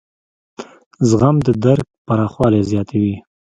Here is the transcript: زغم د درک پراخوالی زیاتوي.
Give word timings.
زغم 1.09 1.35
د 1.45 1.47
درک 1.63 1.87
پراخوالی 2.05 2.61
زیاتوي. 2.71 3.15